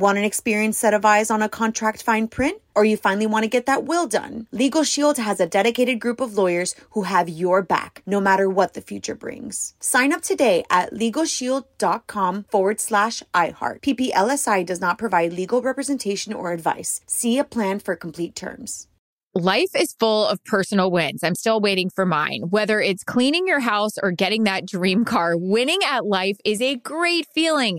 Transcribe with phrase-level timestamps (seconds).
[0.00, 2.62] Want an experienced set of eyes on a contract fine print?
[2.74, 4.46] Or you finally want to get that will done?
[4.50, 8.72] Legal Shield has a dedicated group of lawyers who have your back, no matter what
[8.72, 9.74] the future brings.
[9.78, 13.82] Sign up today at LegalShield.com forward slash iHeart.
[13.82, 17.02] PPLSI does not provide legal representation or advice.
[17.06, 18.86] See a plan for complete terms.
[19.34, 21.22] Life is full of personal wins.
[21.22, 22.46] I'm still waiting for mine.
[22.50, 26.74] Whether it's cleaning your house or getting that dream car, winning at life is a
[26.74, 27.78] great feeling.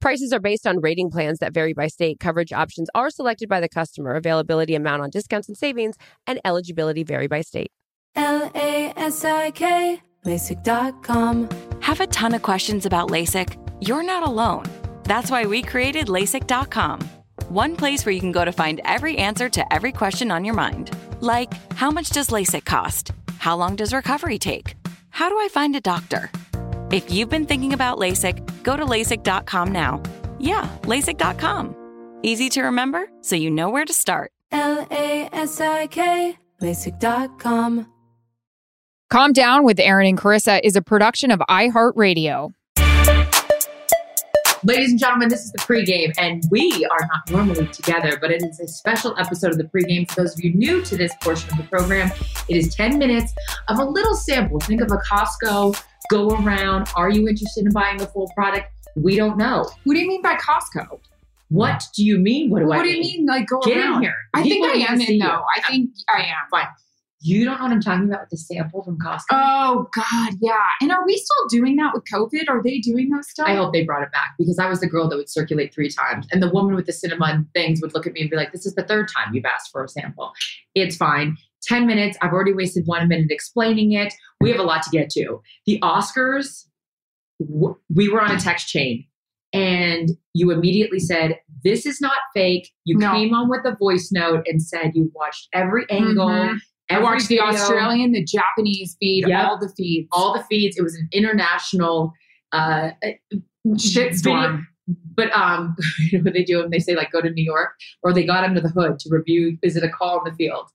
[0.00, 2.18] Prices are based on rating plans that vary by state.
[2.20, 4.14] Coverage options are selected by the customer.
[4.14, 7.70] Availability, amount on discounts and savings, and eligibility vary by state.
[8.16, 11.48] L A S I K, LASIK.com.
[11.80, 13.56] Have a ton of questions about LASIK?
[13.86, 14.64] You're not alone.
[15.04, 17.00] That's why we created LASIK.com.
[17.50, 20.54] One place where you can go to find every answer to every question on your
[20.54, 20.90] mind.
[21.20, 23.12] Like, how much does LASIK cost?
[23.38, 24.76] How long does recovery take?
[25.10, 26.30] How do I find a doctor?
[26.90, 30.02] If you've been thinking about LASIK, go to LASIK.com now.
[30.40, 31.76] Yeah, LASIK.com.
[32.24, 34.32] Easy to remember, so you know where to start.
[34.50, 37.86] L A S I K, LASIK.com.
[39.08, 42.52] Calm Down with Erin and Charissa is a production of iHeartRadio.
[44.64, 48.42] Ladies and gentlemen, this is the pregame, and we are not normally together, but it
[48.42, 50.10] is a special episode of the pregame.
[50.10, 52.10] For those of you new to this portion of the program,
[52.48, 53.32] it is 10 minutes
[53.68, 54.58] of a little sample.
[54.58, 55.80] Think of a Costco
[56.10, 56.88] go around.
[56.96, 58.66] Are you interested in buying the full product?
[58.96, 59.70] We don't know.
[59.84, 61.00] What do you mean by Costco?
[61.48, 62.50] What do you mean?
[62.50, 63.96] What do I What do you mean, like go Get around?
[63.96, 64.14] in here.
[64.34, 65.26] I think I am in you.
[65.28, 66.48] I think I am.
[66.50, 66.66] Fine.
[67.22, 69.24] You don't know what I'm talking about with the sample from Costco?
[69.32, 70.54] Oh God, yeah.
[70.80, 72.48] And are we still doing that with COVID?
[72.48, 73.46] Are they doing those stuff?
[73.46, 75.90] I hope they brought it back because I was the girl that would circulate three
[75.90, 76.26] times.
[76.32, 78.64] And the woman with the cinnamon things would look at me and be like, This
[78.64, 80.32] is the third time you've asked for a sample.
[80.74, 81.36] It's fine.
[81.62, 82.16] 10 minutes.
[82.22, 84.12] I've already wasted one minute explaining it.
[84.40, 85.40] We have a lot to get to.
[85.66, 86.64] The Oscars,
[87.40, 89.04] w- we were on a text chain
[89.52, 92.70] and you immediately said, This is not fake.
[92.84, 93.12] You No.
[93.12, 96.28] came on with a voice note and said you watched every angle.
[96.28, 96.58] Mhm.
[96.90, 99.44] I every watched the Australian, the Japanese feed, Yep.
[99.46, 100.08] all the feeds.
[100.12, 100.76] all the feeds.
[100.76, 102.12] It was an international
[102.52, 102.90] uh,
[103.76, 104.64] shitstorm.
[105.14, 105.76] But um,
[106.10, 106.62] you know what they do?
[106.62, 107.70] And they say like go to New York,
[108.02, 109.56] or they got under the hood to review.
[109.62, 110.68] Is it a call in the field?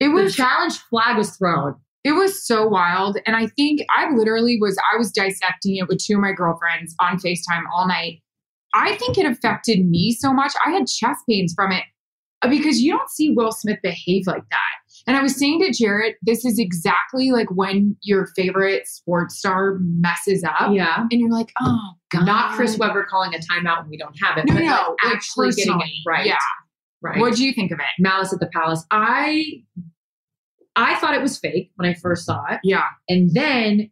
[0.00, 1.74] It The challenge flag was thrown.
[2.04, 3.18] it was so wild.
[3.26, 6.94] And I think I literally was I was dissecting it with two of my girlfriends
[7.00, 8.22] on FaceTime all night.
[8.74, 10.52] I think it affected me so much.
[10.64, 11.84] I had chest pains from it
[12.42, 14.76] uh, because you don't see Will Smith behave like that.
[15.06, 19.78] And I was saying to Jarret, this is exactly like when your favorite sports star
[19.80, 20.72] messes up.
[20.72, 22.26] Yeah, And you're like, oh, God.
[22.26, 24.46] not Chris Webber calling a timeout when we don't have it.
[24.46, 24.96] No, but no, like no.
[25.04, 26.26] like actually getting it right.
[26.26, 26.38] Yeah.
[27.06, 27.20] Right.
[27.20, 27.86] What do you think of it?
[27.98, 28.84] Malice at the Palace.
[28.90, 29.44] I
[30.74, 32.84] I thought it was fake when I first saw it, Yeah.
[33.08, 33.90] and then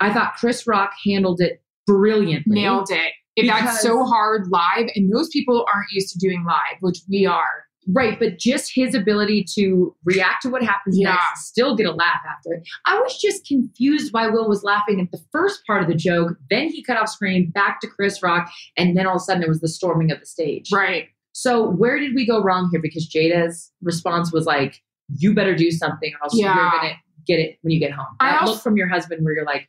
[0.00, 2.54] I thought Chris Rock handled it brilliantly.
[2.60, 3.12] Nailed it.
[3.36, 4.88] It, got so hard live.
[4.94, 7.64] And those people aren't used to doing live, which we are.
[7.88, 11.10] Right, but just his ability to react to what happens Yeah.
[11.12, 12.66] next, still get a laugh after it.
[12.86, 16.36] I was just confused why Will was laughing at the first part of the joke.
[16.50, 19.42] Then he cut off screen, back to Chris Rock, and then all of a sudden
[19.44, 20.70] it was the storming of the stage.
[20.72, 21.08] Right.
[21.38, 22.80] So where did we go wrong here?
[22.80, 24.80] Because Jada's response was like,
[25.18, 26.54] "You better do something, or else Yeah.
[26.54, 26.94] you're gonna
[27.26, 29.44] get it when you get home." I That also- look from your husband, where you're
[29.44, 29.68] like,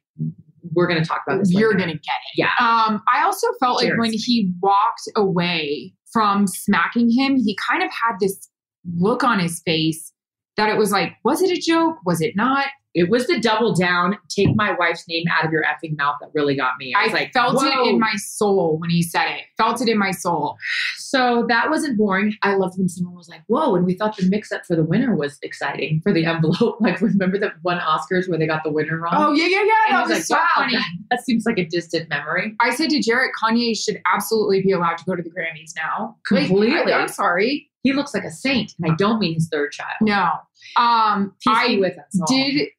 [0.74, 2.38] "We're gonna talk about this." You're later." going to get it.
[2.38, 2.52] Yeah.
[2.58, 7.90] Um, I also felt like when he walked away from smacking him, he kind of
[7.92, 8.50] had this
[8.98, 10.14] look on his face
[10.56, 11.98] that it was like, was it a joke?
[12.06, 12.68] Was it not?
[12.98, 14.18] It was the double down.
[14.28, 16.96] Take my wife's name out of your effing mouth that really got me.
[16.96, 19.42] I I, was like, felt "Whoa." it in my soul when he said it.
[19.56, 20.58] Felt it in my soul.
[20.98, 22.34] So that wasn't boring.
[22.42, 25.16] I loved when someone was like, "Whoa!" And we thought the mix-up for the winner
[25.16, 26.78] was exciting for the envelope.
[26.88, 29.14] Like, remember the one Oscars where they got the winner wrong?
[29.16, 29.74] Oh, yeah, yeah, yeah.
[29.90, 30.74] And That was, was like, so "Wow, funny.
[30.76, 34.72] That, that seems like a distant memory." I said to Jarret, Kanye should absolutely be
[34.72, 36.16] allowed to go to the Grammys now.
[36.32, 36.94] Like, Completely.
[36.94, 37.70] I, am sorry.
[37.84, 39.94] He looks like a saint, and I don't mean his third child.
[40.02, 40.32] No.
[40.78, 42.20] Um, Peace I with us.
[42.20, 42.28] all.
[42.28, 42.70] did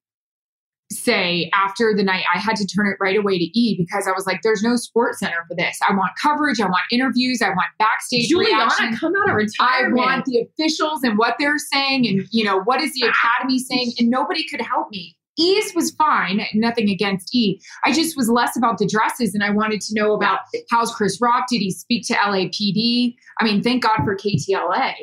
[0.90, 4.12] say after the night I had to turn it right away to E because I
[4.12, 5.78] was like, there's no sports center for this.
[5.86, 8.96] I want coverage, I want interviews, I want backstage reaction.
[8.96, 10.00] Come out of retirement.
[10.00, 13.58] I want the officials and what they're saying, and you know what is the academy
[13.58, 15.16] saying, and nobody could help me.
[15.38, 17.60] E's was fine, nothing against E.
[17.84, 21.20] I just was less about the dresses, and I wanted to know about how's Chris
[21.20, 21.44] Rock?
[21.48, 23.14] Did he speak to LAPD?
[23.40, 24.94] I mean, thank God for KTLA.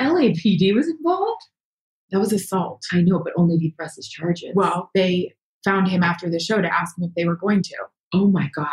[0.00, 1.42] LAPD was involved.
[2.10, 2.82] That was assault.
[2.92, 4.50] I know, but only if he presses charges.
[4.54, 5.32] Well, they
[5.64, 7.74] found him after the show to ask him if they were going to.
[8.14, 8.68] oh my god,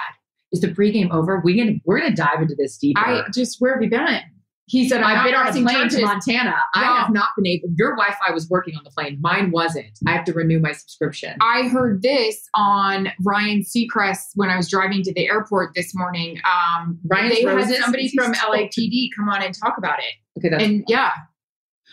[0.52, 1.42] is the pregame over?
[1.44, 3.00] We gonna we're gonna dive into this deeper.
[3.00, 4.22] I just where have you been?
[4.66, 6.00] He said, I've been on a plane charges.
[6.00, 6.56] to Montana.
[6.74, 7.68] I have not been able.
[7.76, 9.18] Your Wi-Fi was working on the plane.
[9.20, 10.00] Mine wasn't.
[10.08, 11.36] I have to renew my subscription.
[11.42, 16.40] I heard this on Ryan Seacrest when I was driving to the airport this morning.
[16.46, 20.14] Um, Ryan's they had somebody from LAPD come on and talk about it.
[20.40, 21.12] okay, that's And yeah,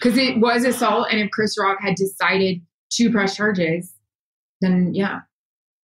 [0.00, 1.08] because it was assault.
[1.10, 2.60] And if Chris Rock had decided
[2.92, 3.92] to press charges,
[4.60, 5.20] then yeah.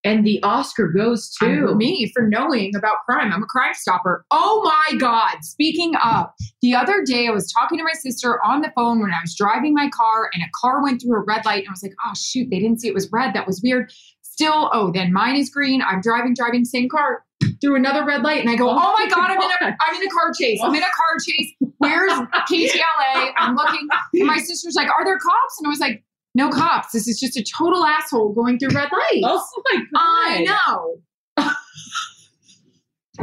[0.03, 3.31] and the Oscar goes to me for knowing about crime.
[3.31, 4.25] I'm a crime stopper.
[4.31, 5.37] Oh my God.
[5.41, 6.27] Speaking of,
[6.61, 9.35] the other day I was talking to my sister on the phone when I was
[9.35, 11.59] driving my car and a car went through a red light.
[11.59, 13.33] And I was like, oh, shoot, they didn't see it was red.
[13.33, 13.91] That was weird.
[14.21, 15.81] Still, oh, then mine is green.
[15.81, 17.23] I'm driving, driving, same car
[17.61, 18.41] through another red light.
[18.41, 20.59] And I go, oh my God, I'm in a, I'm in a car chase.
[20.63, 21.53] I'm in a car chase.
[21.77, 23.31] Where's KTLA?
[23.37, 23.87] I'm looking.
[24.13, 25.59] And my sister's like, are there cops?
[25.59, 26.03] And I was like,
[26.35, 26.91] no cops.
[26.91, 29.23] This is just a total asshole going through red lights.
[29.23, 29.93] Oh my god!
[29.93, 31.55] I know.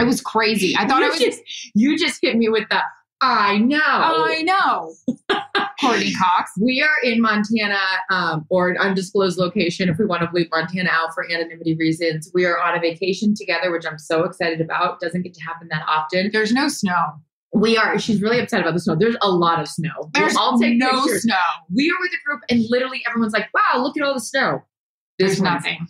[0.01, 0.75] it was crazy.
[0.77, 1.21] I thought you I was.
[1.21, 1.41] just
[1.75, 2.81] you just hit me with the
[3.25, 3.79] I know.
[3.81, 4.95] I know.
[5.81, 6.51] Courteney Cox.
[6.61, 7.79] we are in Montana
[8.11, 12.31] um, or an undisclosed location if we want to leave Montana out for anonymity reasons.
[12.35, 15.01] We are on a vacation together, which I'm so excited about.
[15.01, 16.31] Doesn't get to happen that often.
[16.33, 17.15] There's no snow.
[17.53, 17.99] We are.
[17.99, 18.97] She's really upset about the snow.
[18.97, 20.11] There's a lot of snow.
[20.13, 21.23] There's I'll take no pictures.
[21.23, 21.37] snow.
[21.75, 24.63] We are with a group, and literally everyone's like, "Wow, look at all the snow."
[25.19, 25.87] There's one's- nothing.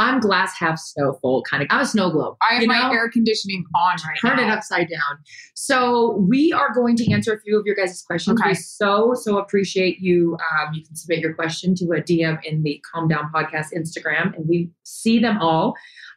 [0.00, 1.68] I'm glass half snow full kind of.
[1.70, 2.38] I'm a snow globe.
[2.40, 2.90] I have my know?
[2.90, 4.48] air conditioning on right Turn now.
[4.48, 5.18] it upside down.
[5.54, 8.40] So we are going to answer a few of your guys' questions.
[8.40, 8.50] Okay.
[8.50, 10.38] We so so appreciate you.
[10.38, 14.34] Um, you can submit your question to a DM in the Calm Down Podcast Instagram,
[14.34, 15.74] and we see them all.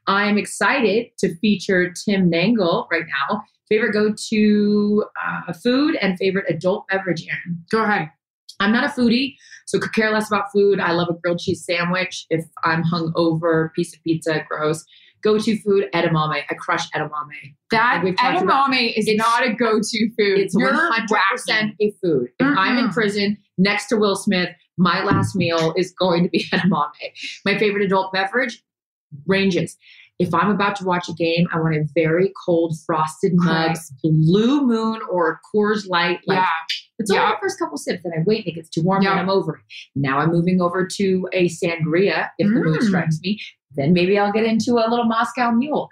[0.08, 3.44] I am excited to feature Tim Nangle right now.
[3.68, 7.26] Favorite go to uh, food and favorite adult beverage.
[7.28, 7.64] Erin.
[7.70, 8.10] Go ahead.
[8.63, 10.80] I'm not a foodie, so could care less about food.
[10.80, 12.25] I love a grilled cheese sandwich.
[12.30, 14.83] If I'm hungover, piece of pizza, gross.
[15.21, 16.42] Go to food, edamame.
[16.50, 17.56] I crush edamame.
[17.71, 20.38] That Like we've about- edamame is not a go-to food.
[20.39, 21.75] It's You're 100% wacky.
[21.80, 22.27] a food.
[22.39, 26.44] If I'm in prison next to Will Smith, my last meal is going to be
[26.54, 26.89] edamame.
[27.45, 28.62] My favorite adult beverage
[29.25, 29.77] ranges.
[30.19, 34.65] If I'm about to watch a game, I want a very cold frosted mug, Blue
[34.65, 36.19] Moon or Coors Light.
[36.27, 36.45] Like Yeah.
[37.00, 37.31] It's only Yeah.
[37.31, 39.12] the first couple sips, and I wait, and it gets too warm, Yeah.
[39.12, 39.62] and I'm over it.
[39.95, 42.88] Now I'm moving over to a sangria if the mood Mm.
[42.88, 43.40] strikes me.
[43.75, 45.90] Then maybe I'll get into a little Moscow Mule.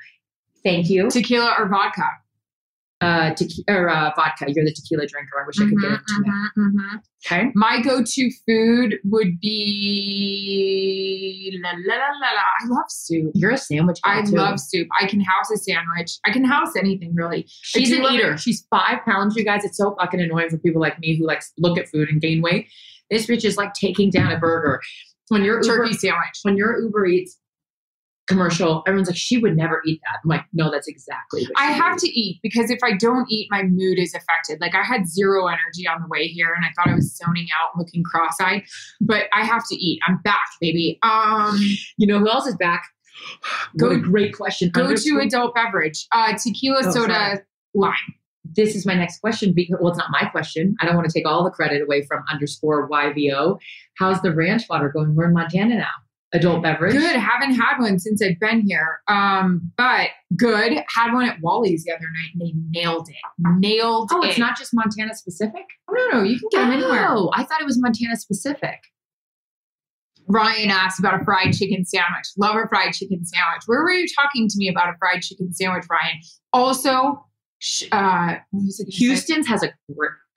[0.64, 1.10] Thank you.
[1.10, 2.04] Tequila or vodka.
[3.02, 4.46] Uh, tequi- or uh, vodka.
[4.48, 5.42] You're the tequila drinker.
[5.42, 6.52] I wish I could get Mhm, into that.
[6.56, 7.00] mhm, mhm.
[7.26, 7.52] Okay.
[7.56, 9.40] My go-to food would
[10.52, 12.42] be la, la, la, la, la.
[12.42, 13.32] I love soup.
[13.34, 14.00] You're a sandwich.
[14.04, 14.36] Guy I too.
[14.36, 14.88] love soup.
[15.00, 16.18] I can house a sandwich.
[16.26, 17.46] I can house anything really.
[17.48, 18.34] She's I an eater.
[18.34, 18.40] it.
[18.40, 19.64] She's five pounds, you guys.
[19.66, 22.42] It's so fucking annoying for people like me who like look at food and gain
[22.42, 22.68] weight.
[23.10, 24.80] This bitch is like taking down a burger.
[25.30, 26.40] When you're Uber, Turkey sandwich.
[26.44, 27.38] when you're Uber Eats
[28.32, 30.20] commercial, everyone's like, she would never eat that.
[30.24, 33.30] I'm like, no, that's exactly what I have would to eat because if I don't
[33.30, 34.60] eat, my mood is affected.
[34.62, 37.48] Like I had zero energy on the way here, and I thought I was zoning
[37.62, 38.64] out, looking cross-eyed.
[39.00, 40.00] But I have to eat.
[40.08, 40.98] I'm back, baby.
[41.04, 41.58] Um.
[41.98, 42.84] You know who else is back?
[43.78, 44.70] Go- what a great question.
[44.72, 46.08] go to Underscore- adult beverage.
[46.12, 47.40] Uh, tequila, Oh, soda, sorry.
[47.76, 47.94] lime.
[48.54, 49.54] This is my next question.
[49.54, 50.76] Because, well, it's not my question.
[50.82, 53.60] I don't want to take all the credit away from underscore YVO.
[53.98, 55.16] How's the ranch water going?
[55.16, 55.88] We're in Montana now.
[56.34, 56.94] Adult beverage.
[56.94, 57.16] Good.
[57.18, 59.02] Haven't had one since I've been here.
[59.10, 60.82] Um, but good.
[60.96, 63.16] Had one at Wally's the other night, and they nailed it.
[63.60, 64.30] Nailed Oh, it.
[64.30, 65.66] it's not just Montana specific?
[65.90, 66.24] Oh, no, no.
[66.24, 67.06] You can get them anywhere.
[67.10, 68.80] Oh, I thought it was Montana specific.
[70.28, 72.28] Ryan asked about a fried chicken sandwich.
[72.38, 73.64] Love a fried chicken sandwich.
[73.66, 76.22] Where were you talking to me about a fried chicken sandwich, Ryan?
[76.54, 77.26] Also,
[77.92, 78.84] uh, what was it?
[78.86, 78.98] gonna say?
[78.98, 79.74] Houston's has a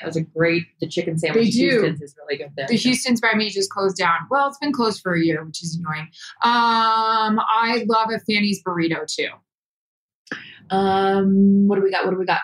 [0.05, 1.47] great has a great the chicken sandwich.
[1.47, 1.71] They do.
[1.71, 2.67] Houston's is really good there.
[2.69, 4.19] The Houston's by me just closed down.
[4.31, 6.09] Well, it's been closed for a year, which is annoying.
[6.43, 9.29] Um, I love a Fanny's burrito too.
[10.71, 12.05] Um, what do we got?
[12.05, 12.41] What do we got?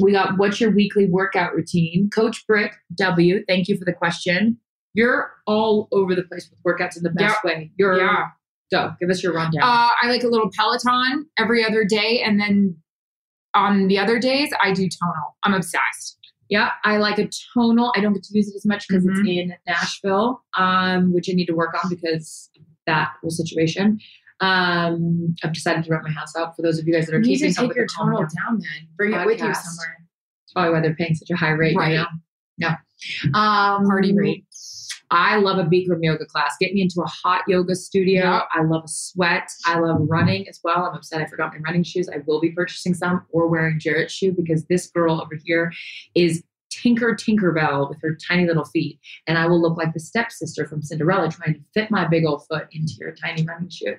[0.00, 2.10] We got what's your weekly workout routine?
[2.10, 4.58] Coach Brick W, thank you for the question.
[4.94, 7.70] You're all over the place with workouts in the best way.
[7.76, 8.26] You're Yeah.
[8.70, 8.92] go.
[9.00, 9.62] Give us your rundown.
[9.62, 12.76] Uh, I like a little Peloton every other day, and then
[13.54, 15.36] on the other days, I do tonal.
[15.42, 16.17] I'm obsessed.
[16.48, 17.92] Yeah, I like a tonal.
[17.96, 19.10] I don't get to use it as much because Mhm.
[19.20, 22.50] it's in Nashville, um, which I need to work on because
[22.86, 23.98] that whole situation.
[24.40, 27.18] Um, I've decided to rent my house out for those of you guys that are
[27.18, 28.88] You need keeping to take your tonal Down then.
[28.96, 29.56] Bring it with you podcast.
[29.62, 29.96] somewhere.
[30.54, 31.98] probably why they're paying such a high rate Right.
[31.98, 32.06] right
[32.58, 32.76] now.
[33.34, 33.38] No.
[33.38, 34.44] Um, Party rate.
[35.10, 36.56] I love a Bikram yoga class.
[36.60, 38.22] Get me into a hot yoga studio.
[38.24, 38.42] Yeah.
[38.52, 39.48] I love a sweat.
[39.66, 40.84] I love running as well.
[40.84, 42.08] I'm upset I forgot my running shoes.
[42.08, 45.72] I will be purchasing some or wearing Jarret's shoe because this girl over here
[46.14, 49.00] is Tinker Tinkerbell with her tiny little feet.
[49.26, 52.46] And I will look like the stepsister from Cinderella trying to fit my big old
[52.46, 53.96] foot into your tiny running shoe.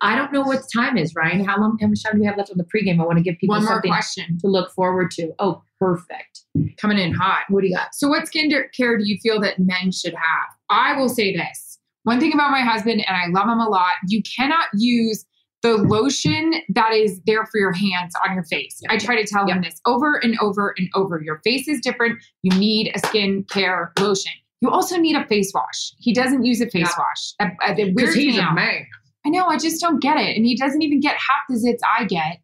[0.00, 1.44] I don't know what time is, Ryan.
[1.44, 3.00] How long how much time do we have left on the pregame?
[3.00, 4.38] I want to give people One more something question.
[4.38, 5.32] to look forward to.
[5.38, 6.40] Oh, perfect.
[6.78, 7.44] Coming in hot.
[7.48, 7.94] What do you got?
[7.94, 10.48] So, what skin care do you feel that men should have?
[10.70, 13.94] I will say this one thing about my husband, and I love him a lot
[14.08, 15.24] you cannot use
[15.62, 18.80] the lotion that is there for your hands on your face.
[18.90, 21.22] I try to tell him this over and over and over.
[21.24, 22.22] Your face is different.
[22.42, 24.32] You need a skin care lotion.
[24.60, 25.92] You also need a face wash.
[25.98, 26.98] He doesn't use a face Yeah.
[26.98, 27.32] wash.
[27.38, 28.54] That- uh, that- It Because weirds he's me a out.
[28.54, 28.86] man.
[29.26, 29.46] I know.
[29.46, 30.36] I just don't get it.
[30.36, 32.40] And he doesn't even get half the zits I get.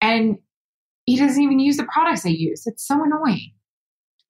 [0.00, 0.38] And
[1.10, 2.66] he doesn't even use the products I use.
[2.66, 3.52] It's so annoying.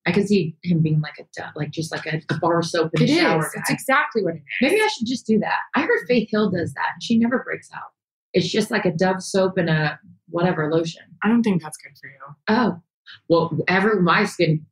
[0.07, 3.03] I could see him being like a like just like a, a bar soap in
[3.03, 3.19] It the is.
[3.21, 3.75] shower It's guy.
[3.75, 4.43] exactly what it is.
[4.63, 5.59] Maybe I should just do that.
[5.75, 7.91] I heard Faith Hill does that, and she never breaks out.
[8.33, 9.99] It's just like a Dove soap and a
[10.31, 11.03] whatever lotion.
[11.23, 12.17] I don't think that's good for you.
[12.49, 12.81] Oh,
[13.29, 14.65] well, ever my skin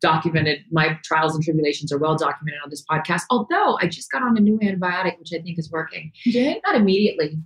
[0.00, 3.22] documented, my trials and tribulations are well documented on this podcast.
[3.30, 6.10] Although I just got on a new antibiotic, which I think is working.
[6.24, 6.60] did?
[6.66, 7.38] Not immediately,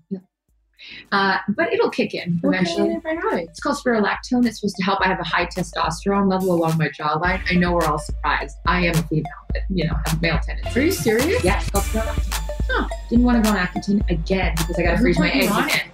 [1.12, 2.98] uh, but it'll kick in eventually.
[3.42, 4.46] It's called spironolactone.
[4.46, 5.00] It's supposed to help.
[5.02, 7.40] I have a high testosterone level along my jawline.
[7.50, 8.56] I know we're all surprised.
[8.66, 10.76] I am a female, but you know, have male tendencies.
[10.76, 11.44] Are you serious?
[11.44, 12.44] Yeah, it's called spironolactone.
[12.70, 12.88] Huh.
[13.08, 15.52] Didn't want to go on Accutane again because I got to freeze my eggs.
[15.74, 15.84] it?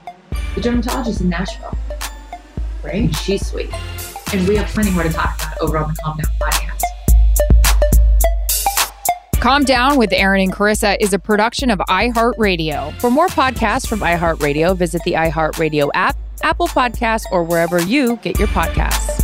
[0.55, 1.77] The dermatologist in Nashville.
[2.83, 3.05] Great.
[3.05, 3.71] And she's sweet.
[4.33, 6.64] And we have plenty more to talk about over on the Calm Down podcast.
[9.45, 12.99] Calm Down with Erin and Charissa is a production of iHeartRadio.
[12.99, 18.39] For more podcasts from iHeartRadio, visit the iHeartRadio app, Apple Podcasts, or wherever you get
[18.39, 19.24] your podcasts.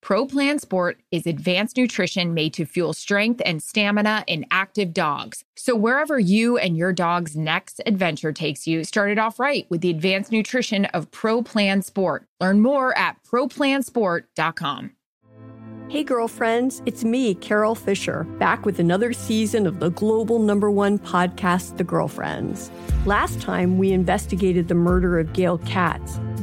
[0.00, 5.44] Pro Plan Sport is advanced nutrition made to fuel strength and stamina in active dogs.
[5.56, 9.80] So, wherever you and your dog's next adventure takes you, start it off right with
[9.80, 12.26] the advanced nutrition of Pro Plan Sport.
[12.40, 14.92] Learn more at ProPlansport.com.
[15.88, 20.98] Hey, girlfriends, it's me, Carol Fisher, back with another season of the global number one
[20.98, 22.70] podcast, The Girlfriends.
[23.06, 26.20] Last time, we investigated the murder of Gail Katz.